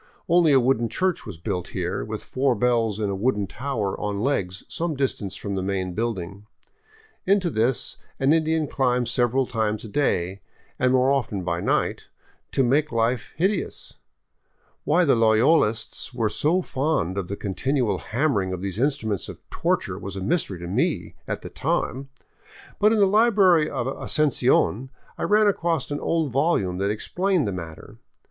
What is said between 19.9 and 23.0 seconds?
was a mystery to me at the time, but in